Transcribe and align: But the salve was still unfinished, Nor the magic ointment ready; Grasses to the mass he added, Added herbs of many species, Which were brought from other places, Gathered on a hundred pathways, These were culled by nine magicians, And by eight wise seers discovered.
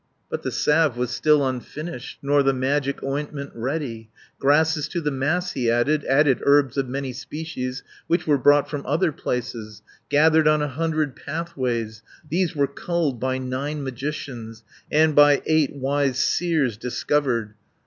But 0.31 0.41
the 0.41 0.49
salve 0.49 0.97
was 0.97 1.11
still 1.11 1.47
unfinished, 1.47 2.17
Nor 2.23 2.41
the 2.41 2.53
magic 2.53 3.03
ointment 3.03 3.51
ready; 3.53 4.09
Grasses 4.39 4.87
to 4.87 4.99
the 4.99 5.11
mass 5.11 5.51
he 5.51 5.69
added, 5.69 6.05
Added 6.05 6.41
herbs 6.43 6.75
of 6.75 6.89
many 6.89 7.13
species, 7.13 7.83
Which 8.07 8.25
were 8.25 8.39
brought 8.39 8.67
from 8.67 8.83
other 8.87 9.11
places, 9.11 9.83
Gathered 10.09 10.47
on 10.47 10.63
a 10.63 10.67
hundred 10.69 11.15
pathways, 11.15 12.01
These 12.27 12.55
were 12.55 12.65
culled 12.65 13.19
by 13.19 13.37
nine 13.37 13.83
magicians, 13.83 14.63
And 14.91 15.13
by 15.13 15.43
eight 15.45 15.75
wise 15.75 16.17
seers 16.17 16.77
discovered. 16.77 17.53